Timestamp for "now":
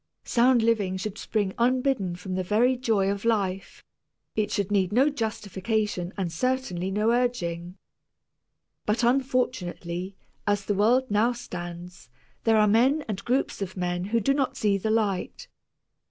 11.11-11.33